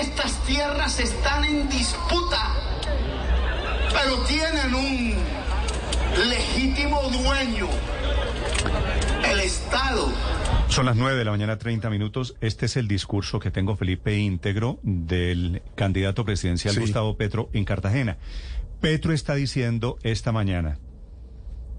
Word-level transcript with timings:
estas 0.00 0.44
tierras 0.44 1.00
están 1.00 1.44
en 1.44 1.68
disputa, 1.68 2.54
pero 3.92 4.18
tienen 4.24 4.74
un 4.74 5.14
legítimo 6.28 7.02
dueño, 7.10 7.68
el 9.24 9.40
Estado. 9.40 10.12
Son 10.68 10.86
las 10.86 10.96
9 10.96 11.16
de 11.16 11.24
la 11.24 11.30
mañana, 11.30 11.58
30 11.58 11.90
minutos. 11.90 12.36
Este 12.40 12.66
es 12.66 12.76
el 12.76 12.88
discurso 12.88 13.40
que 13.40 13.50
tengo, 13.50 13.76
Felipe, 13.76 14.16
íntegro 14.18 14.78
del 14.82 15.62
candidato 15.74 16.24
presidencial 16.24 16.74
Sí. 16.74 16.80
Gustavo 16.80 17.16
Petro 17.16 17.48
en 17.52 17.64
Cartagena. 17.64 18.18
Petro 18.80 19.12
está 19.12 19.34
diciendo 19.34 19.98
esta 20.02 20.30
mañana 20.30 20.78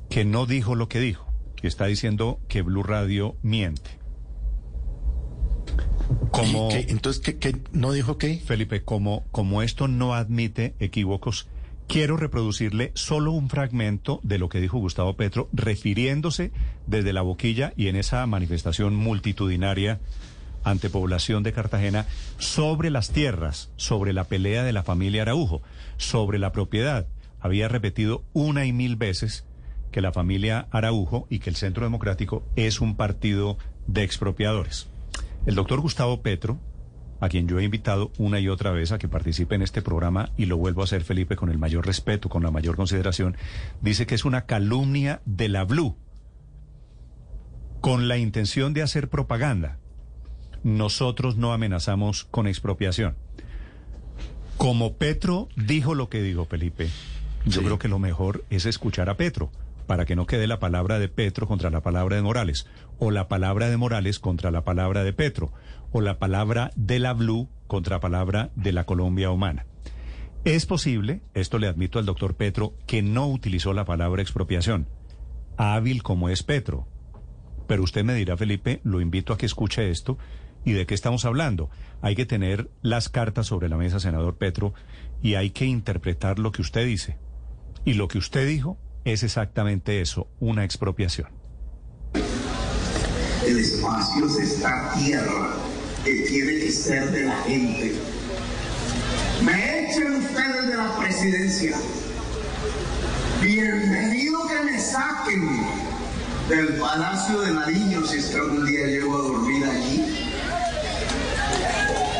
que 0.09 0.25
no 0.25 0.45
dijo 0.45 0.75
lo 0.75 0.89
que 0.89 0.99
dijo, 0.99 1.31
que 1.55 1.67
está 1.67 1.85
diciendo 1.85 2.39
que 2.47 2.61
Blue 2.63 2.83
Radio 2.83 3.35
miente. 3.41 3.98
Como, 6.39 6.69
¿Qué- 6.69 6.85
qué- 6.85 6.91
entonces, 6.91 7.21
¿qué, 7.21 7.37
qué- 7.37 7.57
no 7.71 7.91
dijo 7.91 8.17
qué? 8.17 8.37
Felipe, 8.45 8.81
como, 8.83 9.23
como 9.31 9.61
esto 9.61 9.87
no 9.87 10.13
admite 10.13 10.73
equívocos, 10.79 11.47
quiero 11.87 12.17
reproducirle 12.17 12.91
solo 12.95 13.31
un 13.31 13.49
fragmento 13.49 14.19
de 14.23 14.37
lo 14.37 14.49
que 14.49 14.59
dijo 14.61 14.77
Gustavo 14.77 15.15
Petro, 15.15 15.49
refiriéndose 15.53 16.51
desde 16.87 17.13
la 17.13 17.21
boquilla 17.21 17.73
y 17.75 17.87
en 17.87 17.95
esa 17.95 18.25
manifestación 18.27 18.95
multitudinaria 18.95 19.99
ante 20.63 20.89
población 20.89 21.41
de 21.43 21.53
Cartagena 21.53 22.05
sobre 22.37 22.89
las 22.89 23.11
tierras, 23.11 23.71
sobre 23.77 24.13
la 24.13 24.25
pelea 24.25 24.63
de 24.63 24.73
la 24.73 24.83
familia 24.83 25.21
Araujo, 25.23 25.61
sobre 25.97 26.37
la 26.37 26.51
propiedad. 26.51 27.07
Había 27.39 27.69
repetido 27.69 28.23
una 28.33 28.65
y 28.65 28.73
mil 28.73 28.95
veces 28.97 29.45
que 29.91 30.01
la 30.01 30.11
familia 30.11 30.67
Araujo 30.71 31.25
y 31.29 31.39
que 31.39 31.49
el 31.49 31.55
Centro 31.55 31.85
Democrático 31.85 32.43
es 32.55 32.81
un 32.81 32.95
partido 32.95 33.57
de 33.87 34.03
expropiadores. 34.03 34.87
El 35.49 35.55
doctor 35.55 35.79
Gustavo 35.81 36.21
Petro, 36.21 36.59
a 37.19 37.27
quien 37.27 37.47
yo 37.47 37.57
he 37.57 37.63
invitado 37.63 38.11
una 38.19 38.39
y 38.39 38.47
otra 38.49 38.69
vez 38.69 38.91
a 38.91 38.99
que 38.99 39.07
participe 39.07 39.55
en 39.55 39.63
este 39.63 39.81
programa 39.81 40.29
y 40.37 40.45
lo 40.45 40.57
vuelvo 40.57 40.81
a 40.81 40.83
hacer, 40.83 41.03
Felipe, 41.03 41.35
con 41.35 41.49
el 41.49 41.57
mayor 41.57 41.87
respeto, 41.87 42.29
con 42.29 42.43
la 42.43 42.51
mayor 42.51 42.75
consideración, 42.75 43.35
dice 43.81 44.05
que 44.05 44.13
es 44.13 44.25
una 44.25 44.45
calumnia 44.45 45.23
de 45.25 45.49
la 45.49 45.63
Blue 45.63 45.95
con 47.81 48.07
la 48.07 48.17
intención 48.19 48.75
de 48.75 48.83
hacer 48.83 49.09
propaganda. 49.09 49.79
Nosotros 50.61 51.35
no 51.35 51.51
amenazamos 51.51 52.25
con 52.25 52.45
expropiación. 52.45 53.15
Como 54.57 54.97
Petro 54.97 55.49
dijo 55.55 55.95
lo 55.95 56.09
que 56.09 56.21
dijo 56.21 56.45
Felipe, 56.45 56.89
yo 57.47 57.61
Sí. 57.61 57.65
creo 57.65 57.79
que 57.79 57.87
lo 57.87 57.97
mejor 57.97 58.45
es 58.51 58.67
escuchar 58.67 59.09
a 59.09 59.17
Petro, 59.17 59.49
para 59.89 60.05
que 60.05 60.15
no 60.15 60.27
quede 60.27 60.45
la 60.45 60.59
palabra 60.59 60.99
de 60.99 61.09
Petro 61.09 61.47
contra 61.47 61.71
la 61.71 61.81
palabra 61.81 62.15
de 62.15 62.21
Morales, 62.21 62.67
o 62.99 63.09
la 63.09 63.27
palabra 63.27 63.71
de 63.71 63.77
Morales 63.77 64.19
contra 64.19 64.51
la 64.51 64.63
palabra 64.63 65.03
de 65.03 65.13
Petro, 65.13 65.51
o 65.91 65.99
la 65.99 66.19
palabra 66.19 66.69
de 66.75 66.99
la 66.99 67.13
Blue 67.13 67.49
contra 67.65 67.95
la 67.95 67.99
palabra 67.99 68.51
de 68.55 68.71
la 68.71 68.83
Colombia 68.83 69.31
humana. 69.31 69.65
Es 70.43 70.67
posible, 70.67 71.21
esto 71.33 71.57
le 71.57 71.65
admito 71.65 71.97
al 71.97 72.05
doctor 72.05 72.35
Petro, 72.35 72.75
que 72.85 73.01
no 73.01 73.29
utilizó 73.29 73.73
la 73.73 73.83
palabra 73.83 74.21
expropiación, 74.21 74.87
hábil 75.57 76.03
como 76.03 76.29
es 76.29 76.43
Petro. 76.43 76.85
Pero 77.65 77.81
usted 77.81 78.03
me 78.03 78.13
dirá, 78.13 78.37
Felipe, 78.37 78.81
lo 78.83 79.01
invito 79.01 79.33
a 79.33 79.39
que 79.39 79.47
escuche 79.47 79.89
esto. 79.89 80.19
¿Y 80.65 80.73
de 80.73 80.85
qué 80.85 80.93
estamos 80.93 81.25
hablando? 81.25 81.71
Hay 82.03 82.15
que 82.15 82.27
tener 82.27 82.69
las 82.83 83.09
cartas 83.09 83.47
sobre 83.47 83.69
la 83.69 83.77
mesa, 83.77 83.99
senador 83.99 84.37
Petro, 84.37 84.75
y 85.23 85.33
hay 85.33 85.49
que 85.49 85.65
interpretar 85.65 86.37
lo 86.37 86.51
que 86.51 86.61
usted 86.61 86.85
dice. 86.85 87.17
Y 87.85 87.95
lo 87.95 88.07
que 88.07 88.19
usted 88.19 88.47
dijo 88.47 88.77
es 89.13 89.23
exactamente 89.23 90.01
eso, 90.01 90.27
una 90.39 90.63
expropiación. 90.63 91.27
El 93.45 93.57
espacio 93.57 94.25
es 94.27 94.35
esta 94.37 94.93
tierra 94.93 95.53
que 96.03 96.13
tiene 96.27 96.59
que 96.59 96.71
ser 96.71 97.09
de 97.11 97.23
la 97.23 97.37
gente. 97.43 97.95
Me 99.43 99.89
echen 99.89 100.15
ustedes 100.17 100.67
de 100.67 100.75
la 100.75 100.97
presidencia. 100.97 101.77
Bienvenido 103.41 104.47
que 104.47 104.63
me 104.65 104.79
saquen 104.79 105.65
del 106.49 106.67
Palacio 106.75 107.41
de 107.41 107.53
Nariño 107.53 108.05
si 108.05 108.17
es 108.17 108.25
que 108.25 108.37
algún 108.37 108.65
día 108.65 108.85
llego 108.85 109.15
a 109.15 109.21
dormir 109.21 109.65
allí. 109.65 110.29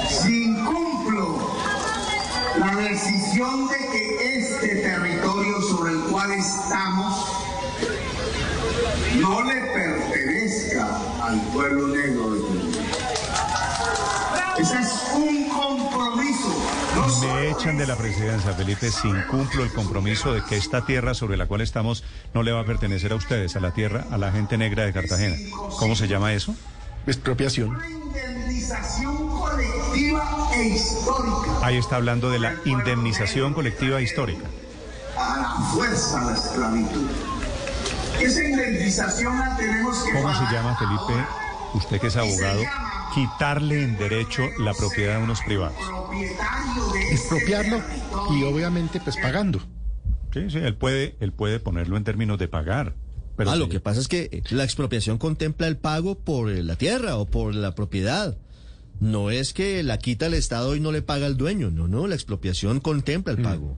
Si 0.10 0.46
incumplo 0.46 1.60
la 2.58 2.76
decisión 2.78 3.68
de 3.68 3.78
que 3.78 4.38
este 4.38 4.72
el 4.82 4.99
no 9.20 9.44
le 9.44 9.62
pertenezca 9.74 10.88
al 11.24 11.42
pueblo 11.52 11.88
negro 11.88 12.34
de 12.34 12.42
Colombia. 12.42 12.82
Ese 14.60 14.80
es 14.80 15.12
un 15.16 15.50
compromiso. 15.50 16.50
No 16.96 17.20
Me 17.22 17.50
echan 17.50 17.78
de 17.78 17.88
la 17.88 17.96
presidencia, 17.96 18.54
Felipe, 18.54 18.92
si 18.92 19.08
incumplo 19.08 19.64
el 19.64 19.72
compromiso 19.72 20.34
de 20.34 20.44
que 20.44 20.58
esta 20.58 20.86
tierra 20.86 21.14
sobre 21.14 21.38
la 21.38 21.48
cual 21.48 21.62
estamos 21.62 22.04
no 22.34 22.44
le 22.44 22.52
va 22.52 22.62
a 22.62 22.66
pertenecer 22.66 23.14
a 23.14 23.16
ustedes, 23.16 23.56
a 23.56 23.62
la 23.62 23.72
tierra, 23.72 24.06
a 24.12 24.18
la 24.18 24.32
gente 24.32 24.58
negra 24.58 24.86
de 24.86 24.94
Cartagena. 24.94 25.36
¿Cómo 25.80 25.96
se 25.96 26.08
llama 26.08 26.34
eso? 26.34 26.54
Expropiación. 27.08 27.70
una 27.70 27.90
indemnización 27.90 29.30
colectiva 29.30 30.52
e 30.54 30.68
histórica 30.68 31.66
Ahí 31.66 31.78
está 31.78 31.96
hablando 31.96 32.30
de 32.30 32.40
la 32.40 32.56
indemnización 32.66 33.54
colectiva 33.54 34.02
histórica. 34.02 34.46
A 35.20 35.38
la 35.38 35.66
fuerza 35.74 36.24
la 36.26 36.34
esclavitud. 36.34 37.10
Esa 38.22 38.44
indemnización 38.44 39.38
la 39.38 39.56
tenemos 39.56 40.04
que 40.04 40.12
¿Cómo 40.14 40.34
se 40.34 40.54
llama, 40.54 40.76
Felipe, 40.78 41.26
usted 41.74 42.02
que 42.02 42.08
es 42.08 42.18
abogado, 42.18 42.62
quitarle 43.14 43.84
en 43.84 43.98
derecho 43.98 44.44
la 44.60 44.74
propiedad 44.74 45.18
de 45.18 45.24
unos 45.24 45.42
privados? 45.42 45.78
ese 46.14 47.14
Expropiarlo 47.14 47.82
y 48.32 48.44
obviamente 48.44 49.00
pues 49.00 49.18
pagando. 49.18 49.60
Sí, 50.34 50.50
sí, 50.50 50.58
él 50.58 50.76
puede, 50.76 51.16
él 51.20 51.32
puede 51.32 51.60
ponerlo 51.60 51.98
en 51.98 52.04
términos 52.04 52.38
de 52.38 52.48
pagar. 52.48 52.96
Pero 53.36 53.52
ah, 53.52 53.54
sí, 53.54 53.60
lo 53.60 53.70
que 53.70 53.80
pasa 53.80 54.02
es 54.02 54.08
que 54.08 54.44
la 54.50 54.64
expropiación 54.64 55.18
contempla 55.18 55.68
el 55.68 55.78
pago 55.78 56.20
por 56.20 56.52
eh, 56.52 56.62
la 56.62 56.76
tierra 56.76 57.16
o 57.16 57.26
por 57.26 57.56
la 57.56 57.74
propiedad. 57.74 58.38
No 59.00 59.32
es 59.32 59.54
que 59.54 59.82
la 59.82 59.98
quita 59.98 60.26
el 60.26 60.34
Estado 60.34 60.76
y 60.76 60.82
no 60.82 60.92
le 60.92 61.02
paga 61.02 61.26
al 61.26 61.38
dueño. 61.38 61.72
No, 61.72 61.88
no, 61.88 62.06
la 62.08 62.16
expropiación 62.16 62.82
contempla 62.82 63.32
el 63.34 63.42
pago. 63.42 63.78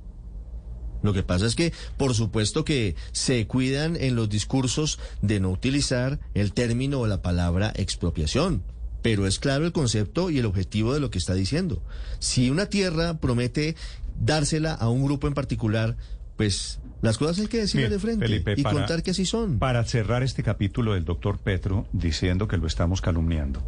Lo 1.04 1.14
que 1.14 1.24
pasa 1.24 1.46
es 1.46 1.56
que, 1.56 1.74
por 1.98 2.14
supuesto 2.14 2.64
que 2.64 2.96
se 3.12 3.48
cuidan 3.48 3.96
en 3.96 4.16
los 4.16 4.30
discursos 4.30 5.00
de 5.22 5.40
no 5.40 5.50
utilizar 5.50 6.20
el 6.34 6.54
término 6.54 7.00
o 7.00 7.08
la 7.08 7.22
palabra 7.22 7.74
expropiación. 7.76 8.64
Pero 9.02 9.26
es 9.26 9.40
claro 9.40 9.66
el 9.66 9.72
concepto 9.72 10.30
y 10.30 10.38
el 10.38 10.46
objetivo 10.46 10.94
de 10.94 11.00
lo 11.00 11.10
que 11.10 11.18
está 11.18 11.34
diciendo. 11.34 11.82
Si 12.20 12.52
una 12.52 12.68
tierra 12.68 13.16
promete 13.16 13.76
dársela 14.20 14.74
a 14.74 14.90
un 14.90 15.04
grupo 15.04 15.28
en 15.28 15.34
particular, 15.34 15.98
pues 16.38 16.80
las 17.02 17.18
cosas 17.18 17.40
hay 17.40 17.48
que 17.48 17.58
decirle 17.58 17.90
de 17.90 17.98
frente 17.98 18.28
Felipe, 18.28 18.54
y 18.58 18.62
para- 18.62 18.76
contar 18.76 19.02
que 19.02 19.10
así 19.12 19.26
son. 19.26 19.58
Para 19.58 19.84
cerrar 19.86 20.22
este 20.22 20.44
capítulo 20.44 20.94
del 20.94 21.04
doctor 21.06 21.40
Petro 21.40 21.88
diciendo 21.94 22.48
que 22.48 22.58
lo 22.58 22.68
estamos 22.68 23.02
calumniando, 23.02 23.64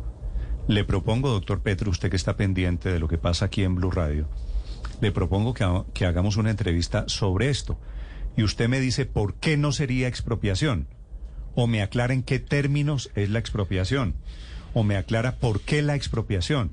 le 0.67 0.83
propongo, 0.83 1.29
doctor 1.31 1.61
Petro, 1.61 1.89
usted 1.89 2.11
que 2.11 2.15
está 2.15 2.37
pendiente 2.37 2.89
de 2.91 2.99
lo 2.99 3.07
que 3.07 3.17
pasa 3.17 3.45
aquí 3.45 3.63
en 3.63 3.73
Blue 3.73 3.89
Radio, 3.89 4.27
le 5.03 5.11
propongo 5.11 5.53
que, 5.53 5.63
ha- 5.65 5.83
que 5.93 6.05
hagamos 6.05 6.37
una 6.37 6.49
entrevista 6.49 7.03
sobre 7.07 7.49
esto. 7.49 7.77
Y 8.37 8.43
usted 8.43 8.69
me 8.69 8.79
dice 8.79 9.05
por 9.05 9.35
qué 9.35 9.57
no 9.57 9.71
sería 9.71 10.07
expropiación. 10.07 10.87
O 11.55 11.67
me 11.67 11.81
aclara 11.81 12.13
en 12.13 12.23
qué 12.23 12.39
términos 12.39 13.11
es 13.13 13.29
la 13.29 13.37
expropiación. 13.39 14.15
O 14.73 14.83
me 14.83 14.95
aclara 14.97 15.35
por 15.35 15.61
qué 15.61 15.81
la 15.81 15.95
expropiación. 15.95 16.71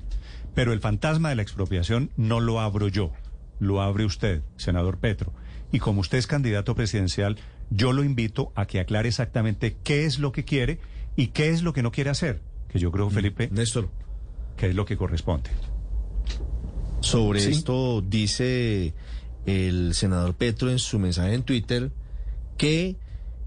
Pero 0.55 0.73
el 0.73 0.79
fantasma 0.79 1.29
de 1.29 1.35
la 1.35 1.41
expropiación 1.43 2.09
no 2.17 2.39
lo 2.39 2.59
abro 2.59 2.87
yo, 2.87 3.11
lo 3.59 3.81
abre 3.81 4.05
usted, 4.05 4.41
senador 4.57 4.97
Petro. 4.97 5.33
Y 5.71 5.79
como 5.79 6.01
usted 6.01 6.17
es 6.17 6.25
candidato 6.27 6.73
presidencial, 6.73 7.37
yo 7.69 7.93
lo 7.93 8.03
invito 8.03 8.51
a 8.55 8.65
que 8.65 8.79
aclare 8.79 9.07
exactamente 9.09 9.77
qué 9.83 10.05
es 10.05 10.19
lo 10.19 10.31
que 10.31 10.43
quiere 10.45 10.79
y 11.15 11.27
qué 11.27 11.49
es 11.49 11.61
lo 11.63 11.73
que 11.73 11.83
no 11.83 11.91
quiere 11.91 12.09
hacer. 12.09 12.41
Que 12.69 12.79
yo 12.79 12.91
creo, 12.91 13.09
Felipe, 13.09 13.49
Néstor, 13.51 13.89
que 14.57 14.67
es 14.69 14.75
lo 14.75 14.85
que 14.85 14.97
corresponde. 14.97 15.51
Sobre 17.01 17.39
Sí. 17.41 17.51
esto 17.51 18.01
dice 18.07 18.93
el 19.45 19.93
senador 19.95 20.35
Petro 20.35 20.69
en 20.71 20.79
su 20.79 20.99
mensaje 20.99 21.33
en 21.33 21.43
Twitter 21.43 21.91
que 22.57 22.95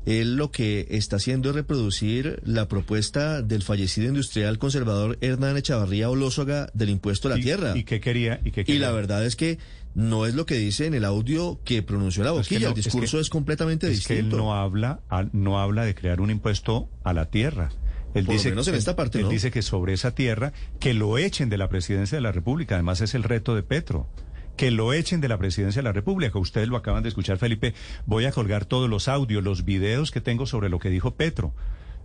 él 0.06 0.36
lo 0.36 0.50
que 0.50 0.86
está 0.90 1.16
haciendo 1.16 1.48
es 1.50 1.54
reproducir 1.54 2.40
la 2.44 2.68
propuesta 2.68 3.40
del 3.40 3.62
fallecido 3.62 4.08
industrial 4.08 4.58
conservador 4.58 5.16
Hernán 5.22 5.56
Echavarría 5.56 6.10
Olózoga 6.10 6.68
del 6.74 6.90
impuesto 6.90 7.28
a 7.28 7.30
la 7.32 7.38
¿Y- 7.38 7.42
tierra. 7.42 7.72
¿Y 7.76 7.84
qué 7.84 8.00
quería? 8.00 8.40
¿Y, 8.44 8.50
qué 8.50 8.64
Y 8.66 8.78
la 8.78 8.90
verdad 8.90 9.24
es 9.24 9.34
que 9.36 9.58
no 9.94 10.26
es 10.26 10.34
lo 10.34 10.44
que 10.44 10.56
dice 10.56 10.86
en 10.86 10.94
el 10.94 11.04
audio 11.06 11.58
que 11.64 11.82
pronunció 11.82 12.22
la 12.24 12.30
Es 12.38 12.48
que 12.48 12.56
boquilla. 12.56 12.68
no, 12.68 12.74
el 12.74 12.80
es 12.80 12.84
que- 12.84 12.90
discurso 12.90 13.18
es, 13.20 13.30
completamente 13.30 13.90
es 13.90 14.06
que 14.06 14.14
él 14.18 14.24
distinto. 14.24 14.36
no 14.44 14.54
habla, 14.54 15.00
a- 15.08 15.24
no 15.32 15.58
habla 15.60 15.84
de 15.84 15.94
crear 15.94 16.20
un 16.20 16.30
impuesto 16.30 16.88
a 17.04 17.12
la 17.14 17.30
tierra. 17.30 17.70
Él 18.14 18.24
Por 18.24 18.34
lo 18.34 18.38
dice, 18.38 18.50
menos 18.50 18.68
en 18.68 18.74
él- 18.74 18.78
esta 18.78 18.96
parte, 18.96 19.18
él 19.18 19.24
¿no? 19.24 19.30
dice 19.30 19.50
que 19.50 19.60
sobre 19.62 19.92
esa 19.92 20.14
tierra, 20.14 20.52
que 20.80 20.94
lo 20.94 21.18
echen 21.18 21.48
de 21.50 21.58
la 21.58 21.68
presidencia 21.68 22.16
de 22.16 22.22
la 22.22 22.32
República. 22.32 22.76
Además, 22.76 23.00
es 23.00 23.14
el 23.14 23.24
reto 23.24 23.54
de 23.54 23.62
Petro. 23.62 24.08
Que 24.56 24.70
lo 24.70 24.92
echen 24.92 25.20
de 25.20 25.26
la 25.28 25.36
presidencia 25.36 25.80
de 25.80 25.84
la 25.88 25.92
República. 25.92 26.38
Ustedes 26.38 26.68
lo 26.68 26.76
acaban 26.76 27.02
de 27.02 27.08
escuchar, 27.08 27.38
Felipe. 27.38 27.74
Voy 28.06 28.24
a 28.26 28.30
colgar 28.30 28.66
todos 28.66 28.88
los 28.88 29.08
audios, 29.08 29.42
los 29.42 29.64
videos 29.64 30.12
que 30.12 30.20
tengo 30.20 30.46
sobre 30.46 30.68
lo 30.68 30.78
que 30.78 30.90
dijo 30.90 31.16
Petro. 31.16 31.52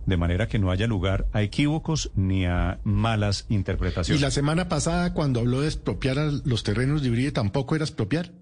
de 0.06 0.16
manera 0.16 0.48
que 0.48 0.58
no 0.58 0.70
haya 0.70 0.86
lugar 0.86 1.26
a 1.34 1.42
equívocos 1.42 2.10
ni 2.16 2.46
a 2.46 2.80
malas 2.84 3.44
Y 3.50 3.54
interpretaciones. 3.54 4.22
la 4.22 4.30
semana 4.30 4.66
pasada, 4.66 5.12
cuando 5.12 5.40
habló 5.40 5.60
de 5.60 5.66
expropiar 5.68 6.18
a 6.18 6.30
los 6.44 6.64
terrenos 6.64 7.02
de 7.02 7.10
Uribe, 7.10 7.30
tampoco 7.32 7.76
era 7.76 7.84
expropiar. 7.84 8.32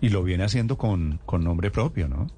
Y 0.00 0.10
lo 0.10 0.22
viene 0.22 0.44
haciendo 0.44 0.78
con, 0.78 1.20
con 1.26 1.42
nombre 1.42 1.70
propio, 1.72 2.08
¿no? 2.08 2.28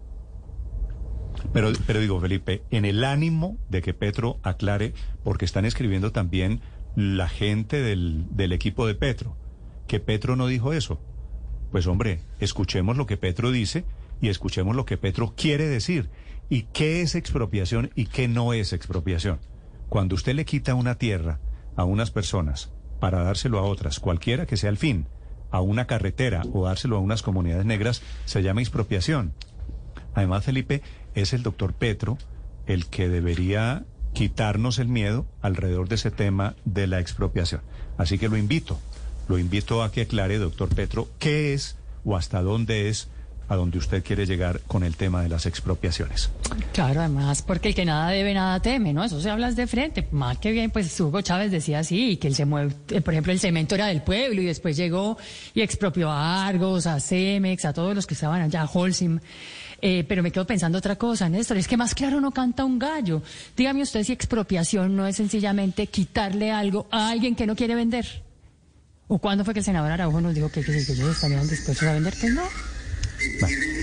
Pero, 1.53 1.73
pero 1.87 2.01
digo, 2.01 2.21
Felipe, 2.21 2.63
en 2.71 2.85
el 2.85 3.05
ánimo 3.05 3.57
de 3.69 3.83
que 3.83 3.95
Petro 3.95 4.39
aclare, 4.43 4.95
porque 5.25 5.45
están 5.45 5.65
escribiendo 5.65 6.13
también 6.13 6.61
la 6.95 7.29
gente 7.29 7.81
del, 7.83 8.25
del 8.31 8.53
equipo 8.53 8.87
de 8.87 8.95
Petro, 8.95 9.37
que 9.87 10.01
Petro 10.01 10.37
no 10.37 10.47
dijo 10.47 10.73
eso. 10.73 11.01
Pues 11.71 11.87
hombre, 11.87 12.21
escuchemos 12.41 12.97
lo 12.97 13.07
que 13.07 13.17
Petro 13.17 13.51
dice 13.51 13.85
y 14.21 14.29
escuchemos 14.29 14.75
lo 14.75 14.87
que 14.87 14.97
Petro 14.97 15.35
quiere 15.37 15.67
decir. 15.67 16.11
¿Y 16.49 16.63
qué 16.63 17.03
es 17.03 17.15
expropiación 17.15 17.91
y 17.95 18.07
qué 18.07 18.29
no 18.29 18.53
es 18.53 18.73
expropiación? 18.73 19.41
Cuando 19.89 20.15
usted 20.15 20.35
le 20.35 20.45
quita 20.45 20.75
una 20.75 20.97
tierra 20.97 21.41
a 21.77 21.85
unas 21.85 22.11
personas 22.11 22.73
para 23.01 23.23
dárselo 23.23 23.59
a 23.59 23.63
otras, 23.63 24.01
cualquiera 24.01 24.47
que 24.47 24.57
sea 24.57 24.71
el 24.71 24.79
fin, 24.79 25.07
a 25.51 25.61
una 25.61 25.87
carretera 25.87 26.43
o 26.53 26.67
dárselo 26.67 26.97
a 26.97 27.01
unas 27.01 27.23
comunidades 27.23 27.67
negras, 27.67 28.03
se 28.25 28.43
llama 28.43 28.63
expropiación. 28.63 29.35
Además, 30.15 30.45
Felipe, 30.45 30.83
es 31.17 31.33
el 31.33 31.43
doctor 31.43 31.73
Petro 31.73 32.19
el 32.67 32.87
que 32.87 33.09
debería 33.09 33.85
quitarnos 34.13 34.79
el 34.79 34.89
miedo 34.89 35.27
alrededor 35.43 35.89
de 35.89 35.97
ese 35.97 36.11
tema 36.11 36.55
de 36.65 36.87
la 36.87 37.01
expropiación. 37.01 37.63
Así 37.99 38.19
que 38.19 38.29
lo 38.29 38.37
invito, 38.37 38.79
lo 39.29 39.39
invito 39.39 39.83
a 39.83 39.91
que 39.91 40.03
aclare, 40.03 40.39
doctor 40.39 40.69
Petro, 40.69 41.09
qué 41.19 41.53
es 41.55 41.77
o 42.05 42.17
hasta 42.17 42.43
dónde 42.43 42.89
es 42.89 43.09
a 43.49 43.57
donde 43.57 43.79
usted 43.79 44.03
quiere 44.03 44.27
llegar 44.27 44.61
con 44.67 44.83
el 44.83 44.97
tema 44.97 45.23
de 45.23 45.29
las 45.29 45.47
expropiaciones. 45.47 46.31
Claro, 46.73 47.01
además, 47.01 47.43
porque 47.43 47.69
el 47.69 47.75
que 47.75 47.85
nada 47.85 48.11
debe, 48.11 48.35
nada 48.35 48.61
teme, 48.61 48.93
¿no? 48.93 49.05
Eso 49.05 49.21
se 49.21 49.31
hablas 49.31 49.57
de 49.57 49.67
frente. 49.67 50.07
Más 50.11 50.39
que 50.39 50.51
bien, 50.51 50.71
pues 50.71 50.99
Hugo 51.01 51.21
Chávez 51.21 51.51
decía 51.51 51.81
así, 51.81 52.17
que 52.17 52.33
se 52.35 52.45
mueve, 52.45 52.75
eh, 52.91 53.01
por 53.01 53.15
ejemplo, 53.15 53.33
el 53.33 53.41
cemento 53.41 53.75
era 53.75 53.87
del 53.87 54.03
pueblo 54.03 54.41
y 54.41 54.47
después 54.47 54.77
llegó 54.77 55.17
y 55.55 55.61
expropió 55.61 56.11
a 56.11 56.47
Argos, 56.47 56.87
a 56.87 57.01
Cemex, 57.01 57.65
a 57.65 57.73
todos 57.73 57.95
los 57.95 58.07
que 58.07 58.15
estaban 58.15 58.43
allá, 58.43 58.63
a 58.63 58.67
Holcim. 58.67 59.21
Eh, 59.81 60.05
pero 60.09 60.23
me 60.23 60.33
quedo 60.33 60.47
pensando 60.47 60.79
otra 60.79 60.97
cosa, 60.97 61.29
Néstor, 61.29 61.59
es 61.59 61.69
que 61.69 61.77
más 61.77 61.95
claro 61.95 62.21
no 62.21 62.31
canta 62.31 62.65
un 62.65 62.79
gallo. 62.79 63.23
Dígame 63.57 63.83
usted 63.83 64.03
si 64.05 64.13
expropiación 64.13 64.97
no 64.97 65.07
es 65.07 65.17
sencillamente 65.17 65.87
quitarle 65.87 66.51
algo 66.51 66.87
a 66.91 67.11
alguien 67.11 67.35
que 67.35 67.47
no 67.47 67.55
quiere 67.55 67.75
vender. 67.75 68.23
¿O 69.09 69.19
cuándo 69.19 69.45
fue 69.45 69.55
que 69.55 69.61
el 69.61 69.65
senador 69.65 69.93
Araujo 69.93 70.21
nos 70.21 70.35
dijo 70.35 70.51
que, 70.51 70.63
que 70.65 70.73
ellos 70.73 71.15
estarían 71.15 71.47
dispuestos 71.47 71.87
a 71.87 71.93
vender? 71.93 72.15
Pues 72.21 72.33
no. 72.35 72.43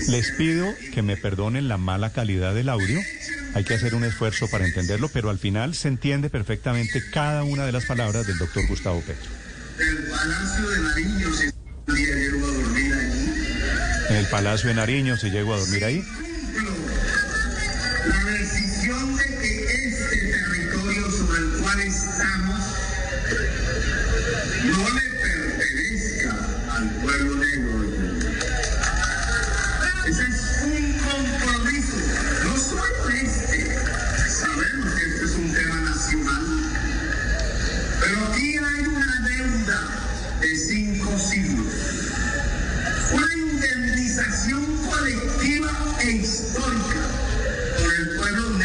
Les 0.08 0.30
pido 0.32 0.74
que 0.92 1.02
me 1.02 1.16
perdonen 1.16 1.68
la 1.68 1.78
mala 1.78 2.10
calidad 2.10 2.54
del 2.54 2.68
audio. 2.68 3.00
Hay 3.54 3.64
que 3.64 3.74
hacer 3.74 3.94
un 3.94 4.04
esfuerzo 4.04 4.48
para 4.48 4.66
entenderlo, 4.66 5.08
pero 5.08 5.30
al 5.30 5.38
final 5.38 5.74
se 5.74 5.88
entiende 5.88 6.28
perfectamente 6.28 7.02
cada 7.12 7.44
una 7.44 7.64
de 7.64 7.72
las 7.72 7.84
palabras 7.84 8.26
del 8.26 8.38
doctor 8.38 8.66
Gustavo 8.66 9.00
Petro. 9.00 9.30
El 9.78 10.06
Palacio 10.08 10.70
de 10.70 10.80
Nariño 10.80 11.32
se 11.34 11.52
llego 11.94 12.46
a 12.46 12.50
dormir 12.50 12.92
allí. 12.94 13.24
En 14.10 14.16
el 14.16 14.26
Palacio 14.26 14.68
de 14.68 14.74
Nariño, 14.74 15.16
si 15.16 15.30
llego 15.30 15.54
a 15.54 15.58
dormir 15.58 15.84
ahí, 15.84 16.04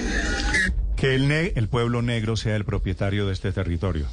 el 1.55 1.69
pueblo 1.69 2.02
negro 2.02 2.37
sea 2.37 2.56
el 2.56 2.64
propietario 2.64 3.26
de 3.26 3.34
este 3.34 3.52
territorio. 3.52 4.06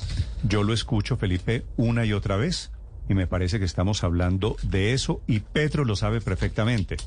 Yo 0.44 0.64
lo 0.64 0.74
escucho, 0.74 1.18
Felipe, 1.18 1.64
una 1.78 2.06
y 2.06 2.14
otra 2.14 2.36
vez, 2.36 2.72
y 3.08 3.14
me 3.14 3.28
parece 3.28 3.60
que 3.60 3.66
estamos 3.66 4.04
hablando 4.04 4.58
de 4.64 4.94
eso, 4.94 5.22
y 5.28 5.40
Petro 5.40 5.86
lo 5.86 5.96
sabe 5.96 6.22
perfectamente. 6.22 6.98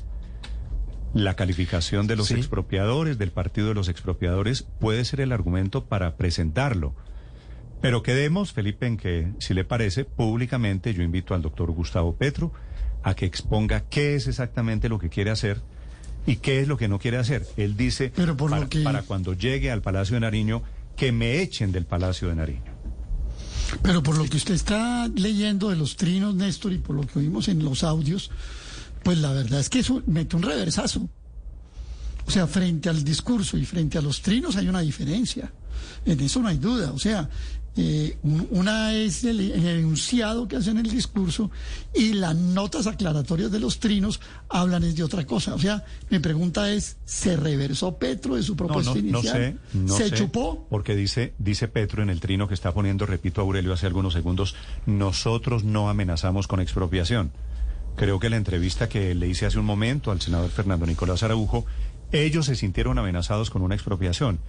La 1.15 1.35
calificación 1.35 2.05
de 2.07 2.15
los 2.17 2.27
Sí. 2.27 2.33
expropiadores, 2.35 3.17
del 3.17 3.31
partido 3.31 3.69
de 3.69 3.73
los 3.73 3.87
expropiadores, 3.89 4.63
puede 4.79 5.03
ser 5.05 5.21
el 5.21 5.31
argumento 5.31 5.85
para 5.85 6.17
presentarlo. 6.17 6.93
Pero 7.81 8.03
quedemos, 8.03 8.51
Felipe, 8.51 8.85
en 8.85 8.97
que, 8.97 9.31
si 9.39 9.53
le 9.53 9.63
parece, 9.63 10.03
públicamente 10.05 10.93
yo 10.93 11.01
invito 11.03 11.33
al 11.33 11.41
doctor 11.41 11.71
Gustavo 11.71 12.15
Petro 12.15 12.51
a 13.01 13.15
que 13.15 13.25
exponga 13.25 13.81
qué 13.89 14.15
es 14.15 14.27
exactamente 14.27 14.89
lo 14.89 14.99
que 14.99 15.09
quiere 15.09 15.31
hacer 15.31 15.61
y 16.27 16.35
qué 16.37 16.59
es 16.59 16.67
lo 16.67 16.75
que 16.77 16.87
no 16.89 16.99
quiere 16.99 17.17
hacer. 17.17 17.45
Él 17.55 17.77
dice, 17.77 18.11
Pero 18.15 18.35
por 18.35 18.49
lo 18.49 18.57
para, 18.57 18.69
que- 18.69 18.81
para 18.83 19.01
cuando 19.03 19.33
llegue 19.33 19.71
al 19.71 19.81
Palacio 19.81 20.15
de 20.15 20.19
Nariño, 20.21 20.63
que 20.97 21.11
me 21.13 21.41
echen 21.41 21.71
del 21.71 21.85
Palacio 21.85 22.27
de 22.27 22.35
Nariño. 22.35 22.73
Pero 23.81 24.03
por 24.03 24.17
lo 24.17 24.25
que 24.25 24.37
usted 24.37 24.53
está 24.53 25.07
leyendo 25.15 25.69
de 25.69 25.75
los 25.77 25.95
trinos, 25.95 26.35
Néstor, 26.35 26.73
y 26.73 26.77
por 26.79 26.95
lo 26.95 27.03
que 27.07 27.19
oímos 27.19 27.47
en 27.47 27.63
los 27.63 27.83
audios, 27.83 28.31
pues 29.05 29.19
la 29.19 29.31
verdad 29.31 29.59
es 29.59 29.69
que 29.69 29.79
eso 29.79 30.01
mete 30.07 30.35
un 30.35 30.41
reversazo. 30.41 31.07
O 32.27 32.31
sea, 32.31 32.47
frente 32.47 32.89
al 32.89 33.03
discurso 33.03 33.55
y 33.55 33.65
frente 33.65 33.99
a 33.99 34.01
los 34.01 34.19
trinos 34.23 34.55
hay 34.55 34.67
una 34.67 34.79
diferencia. 34.81 35.53
En 36.05 36.19
eso 36.19 36.41
no 36.41 36.47
hay 36.47 36.57
duda. 36.57 36.91
O 36.91 36.97
sea, 36.97 37.29
eh, 37.77 38.17
un- 38.23 38.47
una 38.49 38.93
es 38.93 39.23
el, 39.25 39.51
enunciado 39.51 40.47
que 40.47 40.55
hacen 40.55 40.77
el 40.79 40.89
discurso 40.89 41.51
y 41.93 42.13
las 42.13 42.35
notas 42.35 42.87
aclaratorias 42.87 43.51
de 43.51 43.59
los 43.59 43.79
trinos 43.79 44.19
hablan 44.49 44.83
es 44.85 44.95
de 44.95 45.03
otra 45.03 45.23
cosa. 45.27 45.53
O 45.53 45.59
sea, 45.59 45.85
mi 46.09 46.17
pregunta 46.17 46.71
es, 46.71 46.97
¿se 47.05 47.37
reversó 47.37 47.95
Petro 47.99 48.35
de 48.37 48.41
su 48.41 48.55
propuesta 48.55 48.95
no, 48.95 49.01
no 49.01 49.07
inicial? 49.19 49.35
sé, 49.71 49.77
no 49.77 49.95
¿Se 49.95 50.09
sé, 50.09 50.15
chupó? 50.15 50.65
Porque 50.67 50.95
dice, 50.95 51.35
dice 51.37 51.67
Petro 51.67 52.01
en 52.01 52.09
el 52.09 52.19
trino 52.21 52.47
que 52.47 52.55
está 52.55 52.73
poniendo, 52.73 53.05
repito, 53.05 53.41
Aurelio 53.41 53.73
hace 53.73 53.85
algunos 53.85 54.13
segundos, 54.13 54.55
nosotros 54.87 55.63
no 55.63 55.89
amenazamos 55.91 56.47
con 56.47 56.59
expropiación. 56.59 57.31
Creo 57.95 58.19
que 58.19 58.29
la 58.29 58.37
entrevista 58.37 58.89
que 58.89 59.15
le 59.15 59.27
hice 59.27 59.45
hace 59.45 59.59
un 59.59 59.65
momento 59.65 60.11
al 60.11 60.21
senador 60.21 60.49
Fernando 60.49 60.85
Nicolás 60.85 61.23
Araujo, 61.23 61.65
ellos 62.11 62.45
se 62.45 62.55
sintieron 62.55 62.99
amenazados 62.99 63.49
con 63.49 63.61
una 63.61 63.75
expropiación. 63.75 64.39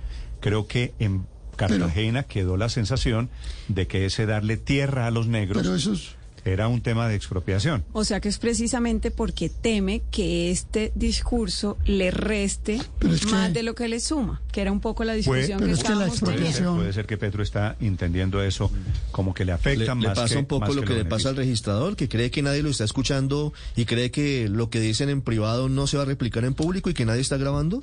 Creo 0.41 0.67
que 0.67 0.95
en 0.99 1.27
Cartagena 1.57 2.25
quedó 2.25 2.57
la 2.57 2.69
sensación 2.69 3.31
de 3.69 3.87
que 3.87 4.05
ese 4.05 4.27
darle 4.27 4.57
tierra 4.57 5.07
a 5.07 5.11
los 5.11 5.27
negros. 5.27 6.16
Era 6.53 6.69
un 6.69 6.81
tema 6.81 7.09
de 7.09 7.15
expropiación. 7.15 7.85
O 7.93 8.05
sea 8.05 8.21
que 8.21 8.29
es 8.29 8.39
precisamente 8.39 9.11
porque 9.11 9.49
teme 9.49 10.03
que 10.11 10.51
este 10.51 10.93
discurso 10.95 11.77
le 11.85 12.11
reste 12.11 12.81
Pero 12.99 13.15
es 13.15 13.27
que- 13.27 13.33
más 13.33 13.53
de 13.53 13.63
lo 13.63 13.75
que 13.75 13.89
le 13.89 14.01
suma, 14.01 14.41
que 14.53 14.61
era 14.61 14.73
un 14.73 14.81
poco 14.81 15.05
la 15.05 15.15
discusión 15.15 15.59
pero 15.59 15.67
que 15.67 15.73
es 15.73 15.83
que 15.83 15.89
la 15.95 16.07
estábamos 16.07 16.21
Puede 16.21 16.33
teniendo. 16.37 16.53
ser, 16.53 16.63
expropiación- 16.63 16.77
puede 16.77 16.93
ser 16.93 17.07
que 17.07 17.17
Petro 17.19 17.43
está 17.43 17.77
entendiendo 17.81 18.43
eso 18.43 18.71
como 19.11 19.35
que 19.35 19.45
le 19.45 19.51
Le, 19.51 19.53
afecta 19.55 19.95
le 19.95 20.07
más 20.09 20.15
pasa 20.19 20.35
que- 20.35 20.39
un 20.39 20.47
poco 20.47 20.73
lo 20.75 20.83
que, 20.83 20.95
le 20.95 21.05
pasa 21.05 21.29
al 21.31 21.37
registrador, 21.37 21.97
que 21.97 22.09
cree 22.09 22.31
que 22.31 22.43
nadie 22.43 22.63
lo 22.63 22.71
está 22.71 22.85
escuchando 22.85 23.53
y 23.75 23.85
cree 23.85 24.11
que 24.11 24.49
lo 24.49 24.71
que 24.71 24.81
dicen 24.81 25.09
en 25.09 25.23
privado 25.23 25.69
no 25.69 25.87
se 25.87 25.97
va 25.97 26.05
a 26.05 26.07
replicar 26.07 26.45
en 26.45 26.55
público 26.55 26.91
y 26.91 26.95
que 26.95 27.05
nadie 27.05 27.21
está 27.21 27.37
grabando. 27.37 27.83